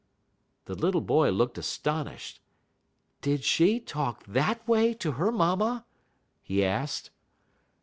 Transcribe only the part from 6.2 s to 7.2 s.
he asked.